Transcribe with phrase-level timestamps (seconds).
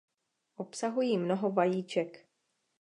[0.57, 2.25] Obsahují mnoho vajíček.